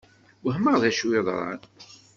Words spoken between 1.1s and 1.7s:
yeḍran.